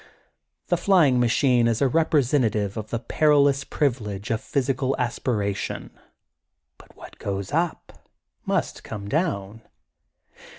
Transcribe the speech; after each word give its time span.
The 0.69 0.77
fly 0.77 1.05
ing 1.05 1.19
machine 1.19 1.67
is 1.67 1.79
a 1.79 1.87
representative 1.87 2.75
of 2.75 2.89
the 2.89 2.97
peril 2.97 3.47
ous 3.47 3.63
privilege 3.63 4.31
of 4.31 4.41
physical 4.41 4.95
aspiration. 4.97 5.91
But 6.79 6.97
what 6.97 7.19
goes 7.19 7.51
up 7.51 8.09
must 8.43 8.83
come 8.83 9.07
down. 9.09 9.61